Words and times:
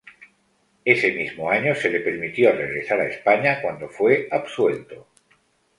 Ese 0.83 1.11
mismo 1.11 1.51
año 1.51 1.75
se 1.75 1.91
le 1.91 1.99
permitió 1.99 2.51
regresar 2.53 3.01
a 3.01 3.07
España, 3.07 3.61
cuando 3.61 3.87
fue 3.87 4.27
absuelto. 4.31 5.07